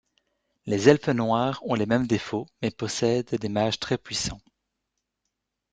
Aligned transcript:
Les 0.65 0.89
elfes 0.89 1.09
noirs 1.09 1.61
ont 1.63 1.75
les 1.75 1.85
mêmes 1.85 2.07
défauts 2.07 2.47
mais 2.63 2.71
possèdent 2.71 3.35
des 3.35 3.49
mages 3.49 3.77
très 3.79 3.99
puissant. 3.99 4.41